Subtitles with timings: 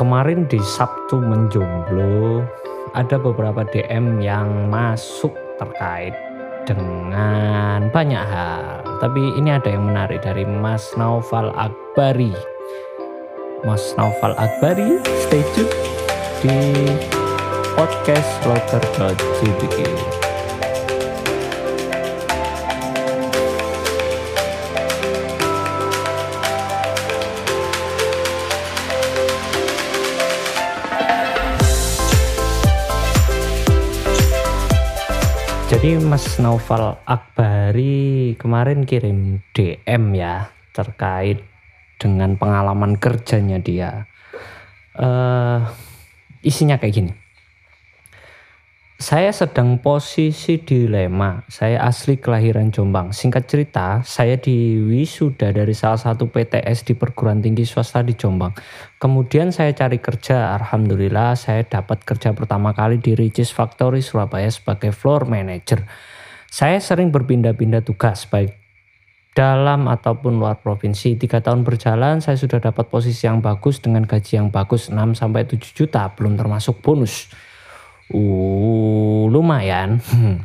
[0.00, 2.40] kemarin di Sabtu menjomblo
[2.96, 6.16] ada beberapa DM yang masuk terkait
[6.64, 8.80] dengan banyak hal.
[9.04, 12.32] Tapi ini ada yang menarik dari Mas Naufal Akbari.
[13.68, 15.68] Mas Naufal Akbari, stay tune
[16.40, 16.56] di
[17.76, 20.19] podcast locker.jbg.
[35.80, 41.40] Jadi Mas Naufal Akbari kemarin kirim DM ya terkait
[41.96, 44.04] dengan pengalaman kerjanya dia.
[44.92, 45.64] Uh,
[46.44, 47.12] isinya kayak gini
[49.00, 51.40] saya sedang posisi dilema.
[51.48, 53.16] Saya asli kelahiran Jombang.
[53.16, 58.52] Singkat cerita, saya diwisuda dari salah satu PTS di perguruan tinggi swasta di Jombang.
[59.00, 60.52] Kemudian saya cari kerja.
[60.52, 65.80] Alhamdulillah saya dapat kerja pertama kali di Ricis Factory Surabaya sebagai floor manager.
[66.52, 68.52] Saya sering berpindah-pindah tugas baik
[69.32, 71.16] dalam ataupun luar provinsi.
[71.16, 75.48] Tiga tahun berjalan saya sudah dapat posisi yang bagus dengan gaji yang bagus 6 sampai
[75.48, 77.48] 7 juta belum termasuk bonus.
[78.10, 80.02] Uh, lumayan.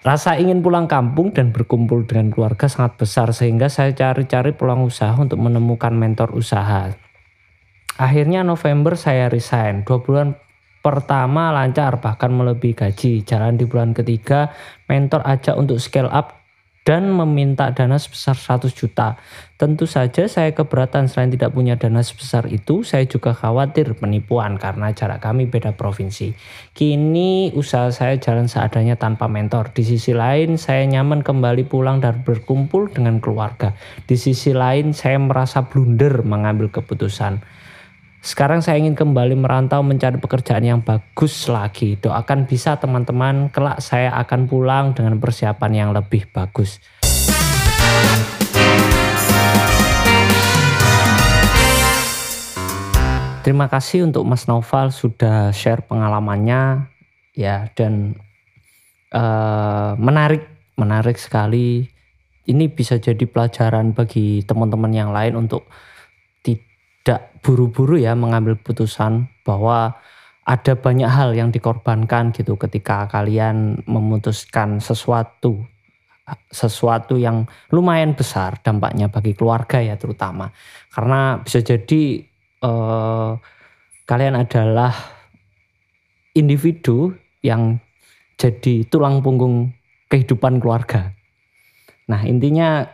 [0.00, 5.12] Rasa ingin pulang kampung dan berkumpul dengan keluarga sangat besar sehingga saya cari-cari pulang usaha
[5.12, 6.88] untuk menemukan mentor usaha.
[8.00, 9.84] Akhirnya November saya resign.
[9.84, 10.32] Dua bulan
[10.80, 13.12] pertama lancar bahkan melebihi gaji.
[13.28, 14.48] Jalan di bulan ketiga
[14.88, 16.39] mentor ajak untuk scale up
[16.80, 19.20] dan meminta dana sebesar 100 juta.
[19.60, 24.88] Tentu saja saya keberatan selain tidak punya dana sebesar itu, saya juga khawatir penipuan karena
[24.96, 26.32] jarak kami beda provinsi.
[26.72, 29.76] Kini usaha saya jalan seadanya tanpa mentor.
[29.76, 33.76] Di sisi lain, saya nyaman kembali pulang dan berkumpul dengan keluarga.
[34.08, 37.60] Di sisi lain, saya merasa blunder mengambil keputusan.
[38.20, 41.96] Sekarang saya ingin kembali merantau mencari pekerjaan yang bagus lagi.
[41.96, 46.84] Doakan bisa teman-teman, kelak saya akan pulang dengan persiapan yang lebih bagus.
[53.40, 56.92] Terima kasih untuk Mas Noval sudah share pengalamannya
[57.32, 58.20] ya dan
[59.16, 60.44] uh, menarik
[60.76, 61.88] menarik sekali.
[62.44, 65.64] Ini bisa jadi pelajaran bagi teman-teman yang lain untuk
[67.00, 69.96] tidak buru-buru ya mengambil putusan bahwa
[70.44, 75.64] ada banyak hal yang dikorbankan gitu ketika kalian memutuskan sesuatu
[76.50, 80.54] sesuatu yang lumayan besar dampaknya bagi keluarga ya terutama
[80.94, 82.22] karena bisa jadi
[82.62, 83.30] eh,
[84.06, 84.94] kalian adalah
[86.34, 87.78] individu yang
[88.38, 89.76] jadi tulang punggung
[90.10, 91.14] kehidupan keluarga.
[92.10, 92.88] Nah intinya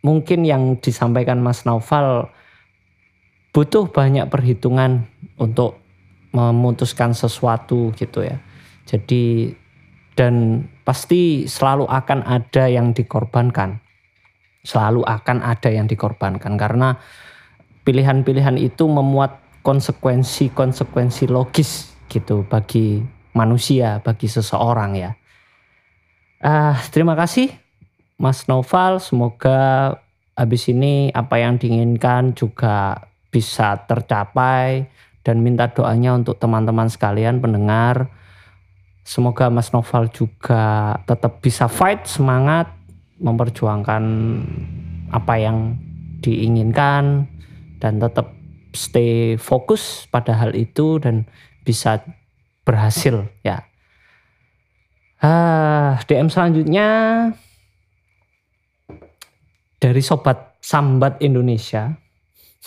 [0.00, 2.32] mungkin yang disampaikan Mas Naufal
[3.52, 5.78] butuh banyak perhitungan untuk
[6.32, 8.40] memutuskan sesuatu gitu ya.
[8.88, 9.52] Jadi
[10.16, 13.80] dan pasti selalu akan ada yang dikorbankan.
[14.64, 16.96] Selalu akan ada yang dikorbankan karena
[17.84, 23.02] pilihan-pilihan itu memuat konsekuensi-konsekuensi logis gitu bagi
[23.32, 25.10] manusia, bagi seseorang ya.
[26.42, 27.54] Uh, terima kasih
[28.18, 29.94] Mas Noval, semoga
[30.38, 34.92] habis ini apa yang diinginkan juga bisa tercapai
[35.24, 38.12] dan minta doanya untuk teman-teman sekalian pendengar.
[39.02, 42.70] Semoga Mas Noval juga tetap bisa fight semangat
[43.18, 44.04] memperjuangkan
[45.10, 45.74] apa yang
[46.22, 47.26] diinginkan
[47.82, 48.30] dan tetap
[48.70, 51.26] stay fokus pada hal itu dan
[51.66, 51.98] bisa
[52.62, 53.66] berhasil ya.
[55.18, 56.86] Ah, DM selanjutnya
[59.82, 61.98] dari sobat Sambat Indonesia.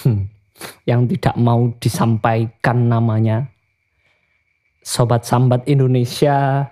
[0.03, 0.34] Hmm
[0.87, 3.49] yang tidak mau disampaikan namanya.
[4.85, 6.69] Sobat Sambat Indonesia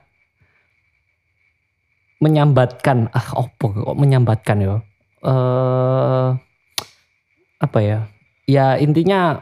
[2.22, 4.76] menyambatkan ah opo kok menyambatkan ya.
[5.26, 6.30] Eh
[7.60, 8.00] apa ya?
[8.46, 9.42] Ya intinya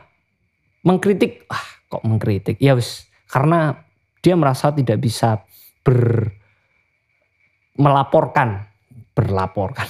[0.88, 2.58] mengkritik ah kok mengkritik.
[2.64, 3.76] Ya wis karena
[4.24, 5.44] dia merasa tidak bisa
[5.84, 6.32] ber
[7.76, 8.70] melaporkan
[9.16, 9.88] berlaporkan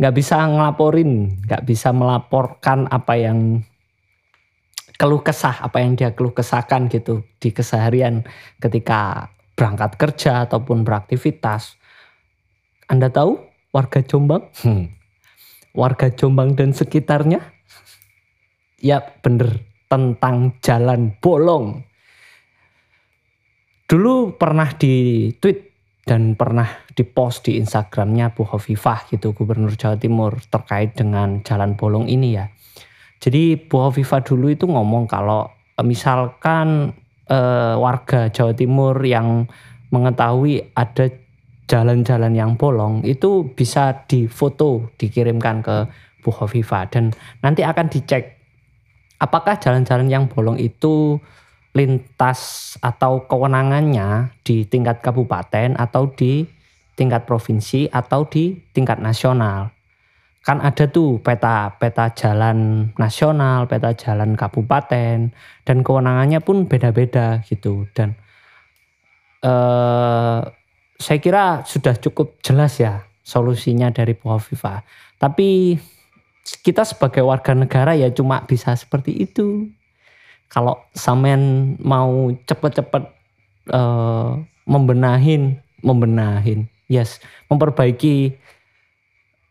[0.00, 3.60] nggak bisa ngelaporin nggak bisa melaporkan apa yang
[5.00, 8.20] keluh kesah apa yang dia keluh kesahkan gitu di keseharian
[8.60, 11.80] ketika berangkat kerja ataupun beraktivitas.
[12.84, 13.40] Anda tahu
[13.72, 14.52] warga Jombang?
[14.60, 14.92] Hmm.
[15.72, 17.40] Warga Jombang dan sekitarnya?
[18.76, 21.80] Ya bener tentang jalan bolong.
[23.88, 25.72] Dulu pernah di tweet
[26.04, 32.04] dan pernah dipost di Instagramnya Bu Hovifah gitu Gubernur Jawa Timur terkait dengan jalan bolong
[32.04, 32.52] ini ya
[33.20, 35.46] Jadi Bu Hovifa dulu itu ngomong kalau
[35.76, 36.96] eh, misalkan
[37.28, 39.44] eh, warga Jawa Timur yang
[39.92, 41.12] mengetahui ada
[41.70, 45.76] jalan-jalan yang bolong itu bisa difoto dikirimkan ke
[46.24, 47.14] Bu Hovifa dan
[47.44, 48.40] nanti akan dicek
[49.22, 51.20] apakah jalan-jalan yang bolong itu
[51.70, 56.42] lintas atau kewenangannya di tingkat kabupaten atau di
[56.98, 59.70] tingkat provinsi atau di tingkat nasional.
[60.40, 65.36] Kan ada tuh peta peta jalan nasional, peta jalan kabupaten
[65.68, 68.16] dan kewenangannya pun beda-beda gitu dan
[69.44, 70.40] eh,
[71.00, 74.84] saya kira sudah cukup jelas ya solusinya dari Bu Hovifa.
[75.20, 75.76] Tapi
[76.64, 79.68] kita sebagai warga negara ya cuma bisa seperti itu
[80.50, 83.06] kalau sampean mau cepet-cepet
[83.70, 84.34] uh,
[84.66, 88.34] membenahin, membenahin, yes, memperbaiki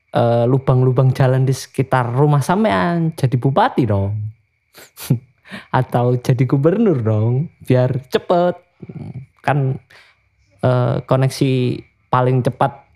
[0.09, 4.33] lubang lubang-lubang jalan di sekitar rumah sampean, jadi bupati dong,
[5.79, 8.57] atau jadi gubernur dong, biar cepet,
[9.45, 9.77] kan
[10.65, 11.77] uh, koneksi
[12.09, 12.89] paling cepat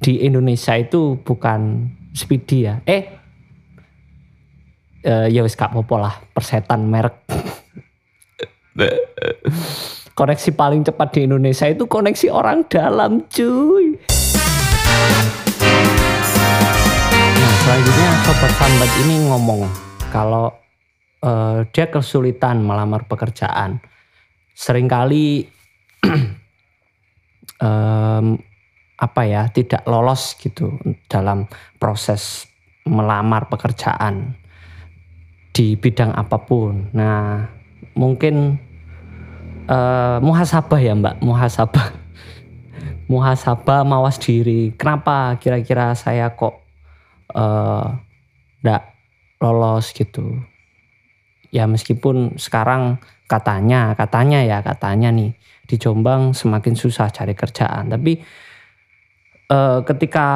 [0.00, 3.10] di Indonesia itu bukan speedy ya, eh
[5.06, 7.26] uh, ya wis gak apa lah persetan merek.
[10.18, 13.96] Koneksi paling cepat di Indonesia itu koneksi orang dalam cuy
[17.70, 19.62] selanjutnya sobat sambat ini ngomong
[20.10, 20.50] kalau
[21.22, 23.78] uh, dia kesulitan melamar pekerjaan
[24.58, 25.46] sering kali
[27.62, 28.34] um,
[28.98, 31.46] apa ya tidak lolos gitu dalam
[31.78, 32.50] proses
[32.90, 34.34] melamar pekerjaan
[35.54, 36.90] di bidang apa pun.
[36.90, 37.46] Nah,
[37.94, 38.58] mungkin
[39.70, 41.86] uh, muhasabah ya Mbak, muhasabah.
[43.14, 44.74] muhasabah mawas diri.
[44.74, 46.69] Kenapa kira-kira saya kok
[47.34, 47.96] uh,
[49.40, 50.38] lolos gitu.
[51.50, 55.34] Ya meskipun sekarang katanya, katanya ya, katanya nih
[55.66, 57.90] di Jombang semakin susah cari kerjaan.
[57.90, 58.20] Tapi
[59.50, 60.28] uh, ketika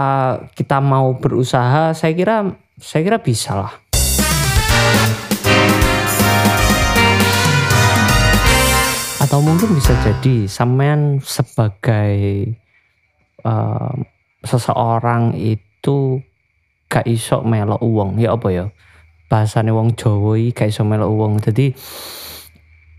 [0.58, 3.84] kita mau berusaha, saya kira saya kira bisa lah
[9.34, 12.54] atau mungkin bisa jadi sampean sebagai
[13.40, 13.96] uh,
[14.44, 16.20] seseorang itu
[16.88, 18.64] gak iso melok uang ya apa ya?
[19.28, 21.74] Bahasane wong Jawa iki gak iso melok uang jadi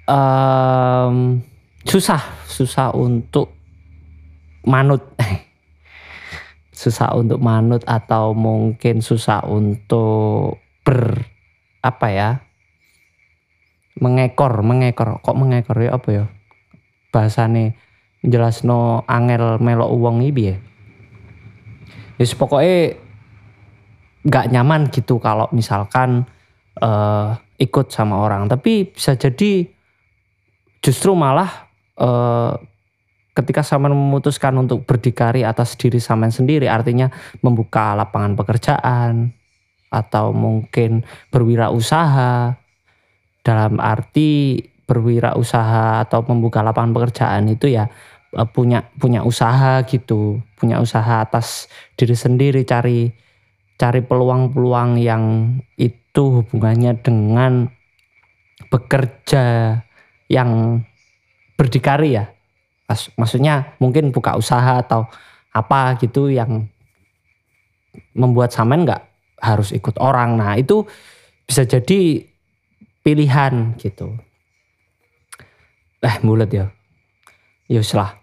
[0.10, 1.42] um,
[1.86, 3.54] susah susah untuk
[4.66, 5.04] manut.
[6.76, 11.24] Susah untuk manut atau mungkin susah untuk ber
[11.80, 12.30] apa ya?
[13.96, 15.24] Mengekor mengekor.
[15.24, 16.26] Kok mengekor ya apa ya?
[17.16, 17.80] Bahasane
[18.68, 20.58] no angel melok uang ini ya
[22.16, 22.96] Yes, pokoknya
[24.26, 26.26] nggak nyaman gitu kalau misalkan
[26.82, 28.50] uh, ikut sama orang.
[28.50, 29.70] Tapi bisa jadi
[30.82, 31.70] justru malah
[32.02, 32.58] uh,
[33.36, 37.12] ketika saman memutuskan untuk berdikari atas diri saman sendiri artinya
[37.44, 39.36] membuka lapangan pekerjaan
[39.92, 42.56] atau mungkin berwirausaha
[43.46, 47.90] dalam arti berwirausaha atau membuka lapangan pekerjaan itu ya
[48.34, 53.10] e, punya punya usaha gitu, punya usaha atas diri sendiri cari
[53.76, 57.68] cari peluang-peluang yang itu hubungannya dengan
[58.72, 59.78] bekerja
[60.32, 60.82] yang
[61.60, 62.26] berdikari ya.
[63.20, 65.10] Maksudnya mungkin buka usaha atau
[65.52, 66.68] apa gitu yang
[68.16, 69.04] membuat samen nggak
[69.40, 70.40] harus ikut orang.
[70.40, 70.88] Nah itu
[71.44, 72.24] bisa jadi
[73.04, 74.16] pilihan gitu.
[76.02, 76.72] Eh mulut ya.
[77.66, 78.22] Ya lah.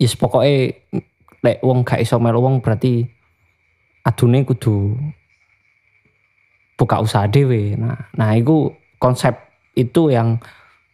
[0.00, 0.80] Yes, pokoknya
[1.44, 3.19] lek wong gak iso wong berarti
[4.04, 4.96] adune kudu
[6.80, 7.76] buka usaha dewe.
[7.76, 9.36] Nah, nah itu konsep
[9.76, 10.40] itu yang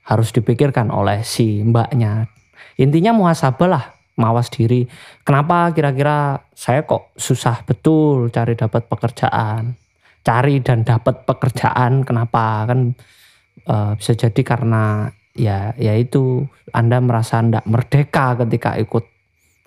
[0.03, 2.27] harus dipikirkan oleh si mbaknya.
[2.79, 3.85] Intinya muhasabah lah,
[4.19, 4.87] mawas diri.
[5.23, 9.79] Kenapa kira-kira saya kok susah betul cari dapat pekerjaan?
[10.27, 12.67] Cari dan dapat pekerjaan, kenapa?
[12.67, 12.99] Kan
[13.71, 15.07] uh, bisa jadi karena
[15.39, 19.05] ya ya itu Anda merasa tidak merdeka ketika ikut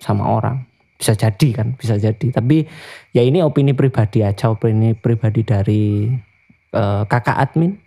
[0.00, 0.69] sama orang
[1.00, 2.26] bisa jadi kan bisa jadi.
[2.28, 2.68] Tapi
[3.16, 6.12] ya ini opini pribadi aja opini pribadi dari
[6.76, 7.80] uh, kakak admin.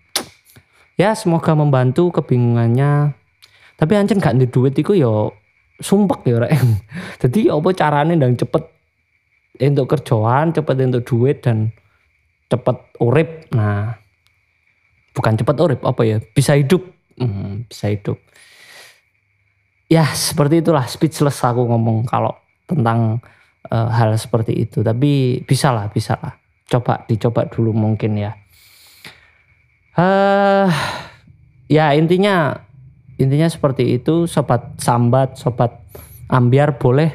[0.97, 3.13] Ya semoga membantu kebingungannya.
[3.77, 5.29] Tapi anjir gak ada duit itu ya
[5.77, 6.57] sumpek ya rek.
[7.21, 8.63] Jadi apa caranya dan cepet
[9.61, 11.69] untuk kerjaan cepet untuk duit dan
[12.49, 13.29] cepet urip.
[13.53, 13.93] Nah
[15.13, 16.17] bukan cepat urip apa ya?
[16.33, 16.81] Bisa hidup.
[17.13, 18.17] Hmm, bisa hidup.
[19.85, 22.33] Ya seperti itulah speechless aku ngomong kalau
[22.67, 23.19] tentang
[23.69, 24.81] uh, hal seperti itu.
[24.83, 26.35] Tapi bisa lah bisa lah
[26.67, 28.31] coba dicoba dulu mungkin ya.
[29.93, 30.67] Uh,
[31.69, 32.65] ya intinya
[33.21, 34.25] intinya seperti itu.
[34.25, 35.85] Sobat sambat sobat
[36.33, 37.13] ambiar boleh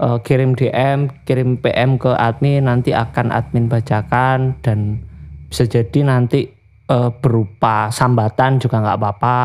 [0.00, 2.66] uh, kirim DM kirim PM ke admin.
[2.66, 5.04] Nanti akan admin bacakan dan
[5.52, 6.48] bisa jadi nanti
[6.88, 9.40] uh, berupa sambatan juga nggak apa-apa.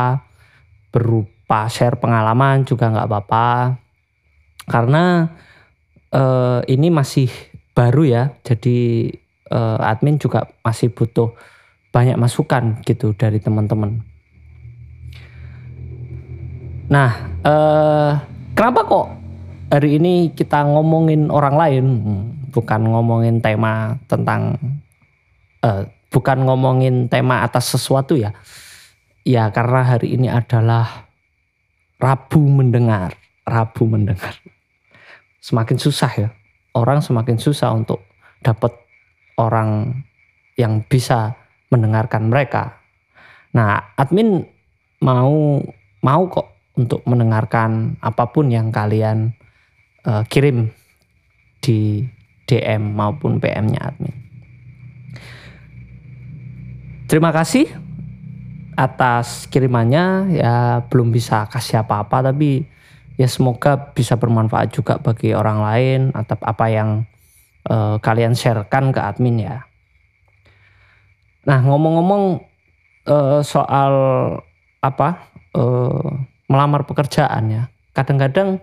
[0.88, 3.48] Berupa share pengalaman juga nggak apa-apa
[4.68, 5.32] karena
[6.12, 7.32] uh, ini masih
[7.72, 9.10] baru ya jadi
[9.50, 11.32] uh, admin juga masih butuh
[11.88, 14.04] banyak masukan gitu dari teman-teman.
[16.88, 17.10] Nah,
[17.44, 18.12] uh,
[18.56, 19.06] kenapa kok
[19.68, 22.22] hari ini kita ngomongin orang lain, hmm,
[22.52, 24.56] bukan ngomongin tema tentang,
[25.64, 28.32] uh, bukan ngomongin tema atas sesuatu ya?
[29.28, 31.08] Ya karena hari ini adalah
[32.00, 34.40] Rabu mendengar, Rabu mendengar.
[35.38, 36.28] Semakin susah ya,
[36.74, 38.02] orang semakin susah untuk
[38.42, 38.74] dapat
[39.38, 40.02] orang
[40.58, 41.38] yang bisa
[41.70, 42.82] mendengarkan mereka.
[43.54, 44.42] Nah, admin
[44.98, 45.62] mau
[46.02, 49.34] mau kok untuk mendengarkan apa pun yang kalian
[50.06, 50.70] uh, kirim
[51.62, 52.06] di
[52.46, 54.14] DM maupun PM-nya admin.
[57.08, 57.66] Terima kasih
[58.78, 62.62] atas kirimannya ya belum bisa kasih apa-apa tapi
[63.18, 67.02] ya semoga bisa bermanfaat juga bagi orang lain atau apa yang
[67.66, 69.66] uh, kalian sharekan ke admin ya.
[71.42, 72.46] Nah ngomong-ngomong
[73.10, 73.92] uh, soal
[74.78, 75.26] apa
[75.58, 76.14] uh,
[76.46, 78.62] melamar pekerjaan ya, kadang-kadang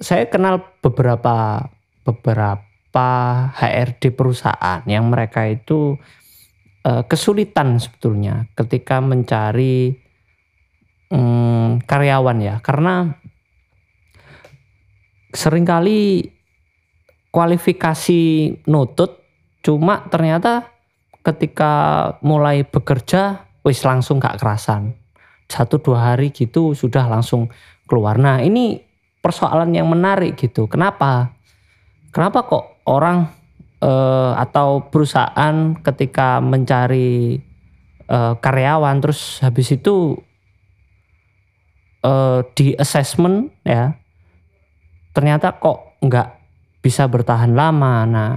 [0.00, 1.68] saya kenal beberapa
[2.00, 3.08] beberapa
[3.52, 6.00] HRD perusahaan yang mereka itu
[7.10, 10.05] kesulitan sebetulnya ketika mencari
[11.10, 13.18] um, karyawan ya, karena
[15.36, 16.32] sering kali
[17.28, 18.22] kualifikasi
[18.64, 19.20] nutut
[19.60, 20.72] cuma ternyata
[21.20, 21.72] ketika
[22.22, 24.96] mulai bekerja wis langsung gak kerasan.
[25.46, 27.50] Satu dua hari gitu sudah langsung
[27.84, 28.16] keluar.
[28.16, 28.80] Nah ini
[29.20, 30.70] persoalan yang menarik gitu.
[30.70, 31.34] Kenapa?
[32.14, 33.28] Kenapa kok orang
[33.82, 37.38] eh, atau perusahaan ketika mencari
[38.06, 40.18] eh, karyawan terus habis itu
[42.06, 43.90] eh, di assessment ya
[45.10, 46.28] ternyata kok nggak
[46.78, 48.32] bisa bertahan lama nah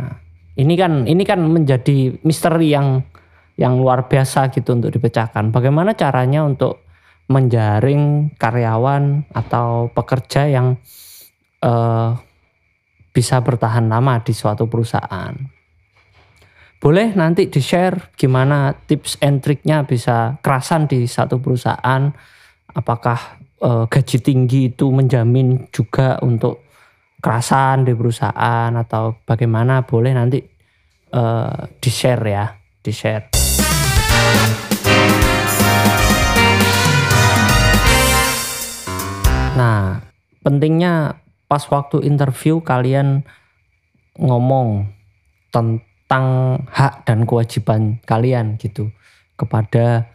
[0.59, 3.05] ini kan ini kan menjadi misteri yang
[3.59, 5.51] yang luar biasa gitu untuk dipecahkan.
[5.51, 6.79] Bagaimana caranya untuk
[7.27, 10.79] menjaring karyawan atau pekerja yang
[11.61, 12.15] uh,
[13.11, 15.35] bisa bertahan lama di suatu perusahaan.
[16.79, 22.15] Boleh nanti di-share gimana tips and triknya bisa kerasan di satu perusahaan.
[22.71, 26.68] Apakah uh, gaji tinggi itu menjamin juga untuk
[27.20, 30.39] kerasan di perusahaan atau bagaimana boleh nanti
[31.16, 32.46] uh, di share ya
[32.80, 33.28] di share
[39.60, 40.00] nah
[40.39, 41.20] pentingnya
[41.51, 43.28] pas waktu interview kalian
[44.16, 44.88] ngomong
[45.50, 48.94] tentang hak dan kewajiban kalian gitu
[49.39, 50.12] kepada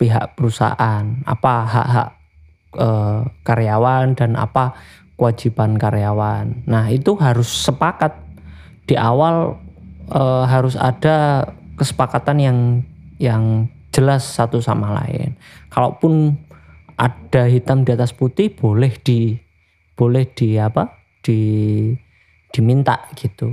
[0.00, 1.04] pihak perusahaan.
[1.22, 2.08] Apa hak-hak
[2.74, 2.88] e,
[3.46, 4.74] karyawan dan apa
[5.14, 6.66] kewajiban karyawan.
[6.66, 8.14] Nah, itu harus sepakat
[8.84, 9.58] di awal
[10.10, 12.58] e, harus ada kesepakatan yang
[13.18, 15.38] yang jelas satu sama lain.
[15.70, 16.34] Kalaupun
[16.98, 19.38] ada hitam di atas putih boleh di
[19.94, 21.04] boleh di apa?
[21.24, 21.40] di
[22.52, 23.48] diminta gitu.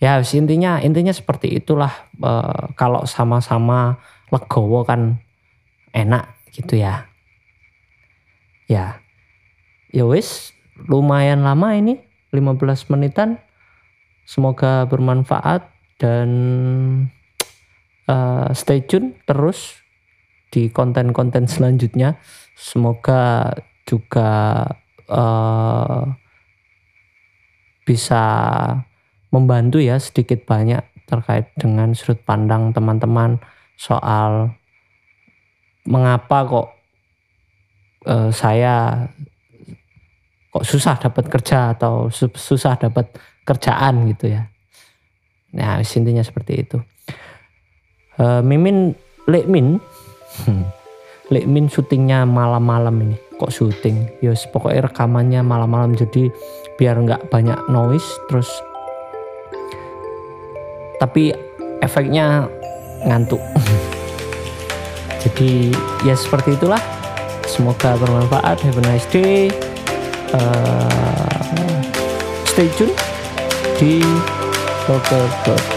[0.00, 2.32] Ya, intinya intinya seperti itulah e,
[2.72, 4.00] kalau sama-sama
[4.32, 5.20] legowo kan
[5.92, 7.07] enak gitu ya.
[8.68, 9.00] Ya,
[9.88, 13.40] ya wis lumayan lama ini 15 menitan.
[14.28, 15.64] Semoga bermanfaat
[15.96, 16.28] dan
[18.04, 19.80] uh, stay tune terus
[20.52, 22.20] di konten-konten selanjutnya.
[22.52, 23.56] Semoga
[23.88, 24.68] juga
[25.08, 26.04] uh,
[27.88, 28.24] bisa
[29.32, 33.40] membantu ya sedikit banyak terkait dengan sudut pandang teman-teman
[33.80, 34.52] soal
[35.88, 36.68] mengapa kok
[38.08, 39.06] uh, saya
[40.48, 43.12] kok susah dapat kerja atau susah dapat
[43.44, 44.48] kerjaan gitu ya.
[45.54, 46.78] Nah, intinya seperti itu.
[48.18, 48.96] Uh, Mimin
[49.28, 49.78] Lekmin
[50.44, 50.64] hmm,
[51.28, 53.16] Lekmin syutingnya malam-malam ini.
[53.38, 54.18] Kok syuting?
[54.24, 56.32] Ya pokoknya rekamannya malam-malam jadi
[56.80, 58.48] biar nggak banyak noise terus
[60.98, 61.30] tapi
[61.78, 62.50] efeknya
[63.06, 63.38] ngantuk.
[65.22, 65.70] jadi
[66.02, 66.97] ya seperti itulah.
[67.58, 68.62] Semoga bermanfaat.
[68.62, 69.50] Have a nice day
[70.32, 71.82] uh,
[72.46, 72.94] stay tune
[73.82, 73.98] di
[74.86, 75.68] poker.gpt